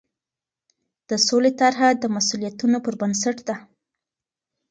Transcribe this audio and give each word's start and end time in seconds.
د 1.09 1.11
سولې 1.27 1.51
طرحه 1.61 1.87
د 2.01 2.03
مسوولیتونو 2.15 2.77
پر 2.85 2.93
بنسټ 3.01 3.37
ده. 3.47 3.55